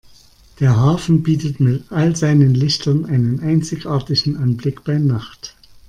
Der 0.59 0.77
Hafen 0.77 1.21
bietet 1.21 1.59
mit 1.59 1.91
all 1.91 2.15
seinen 2.15 2.55
Lichtern 2.55 3.05
einen 3.05 3.39
einzigartigen 3.39 4.35
Anblick 4.35 4.83
bei 4.83 4.97
Nacht. 4.97 5.55